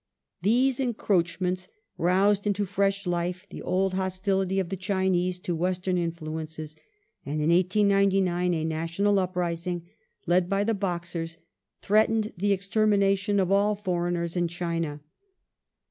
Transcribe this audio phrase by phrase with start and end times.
[0.41, 6.75] These encroachments roused into fresh life the old hostility of the Chinese to Western influences,
[7.23, 9.85] and in 1899 a national uprising,
[10.25, 11.37] led by the'' Boxers,"
[11.83, 15.01] threatened the extermination of all foreigners in China.